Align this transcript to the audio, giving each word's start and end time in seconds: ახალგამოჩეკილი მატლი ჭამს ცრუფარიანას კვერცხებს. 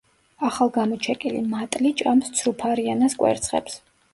ახალგამოჩეკილი 0.45 1.43
მატლი 1.51 1.91
ჭამს 2.01 2.33
ცრუფარიანას 2.41 3.19
კვერცხებს. 3.23 3.79